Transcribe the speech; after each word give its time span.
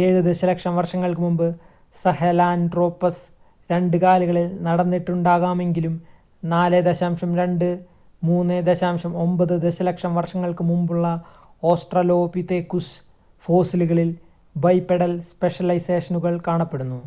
ഏഴ് 0.00 0.20
ദശലക്ഷം 0.26 0.76
വർഷങ്ങൾക്ക് 0.76 1.20
മുമ്പ് 1.20 1.46
സഹെലാൻട്രോപസ് 1.96 3.24
രണ്ട് 3.70 3.96
കാലുകളിൽ 3.96 4.52
നടന്നിട്ടുണ്ടാകാമെങ്കിലും 4.66 5.94
4.2-3.9 6.52 8.60
ദശലക്ഷം 9.66 10.14
വർഷങ്ങൾക്ക് 10.20 10.66
മുമ്പുള്ള 10.70 11.10
ഓസ്ട്രലോപിതെകുസ് 11.62 12.94
ഫോസിലുകളിൽ 13.44 14.12
ബൈപെഡൽ 14.56 15.20
സ്പെഷലൈസേഷനുകൾ 15.32 16.40
കാണപ്പെടുന്നു 16.48 17.00